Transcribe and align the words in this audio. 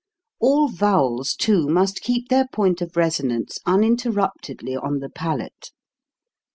All 0.39 0.67
vowels, 0.67 1.35
too, 1.35 1.67
must 1.67 2.01
keep 2.01 2.29
their 2.29 2.47
point 2.47 2.81
of 2.81 2.97
resonance 2.97 3.59
uninterruptedly 3.67 4.75
on 4.75 4.97
the 4.97 5.09
palate. 5.09 5.69